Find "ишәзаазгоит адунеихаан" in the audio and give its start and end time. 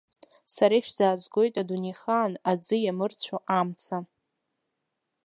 0.77-2.33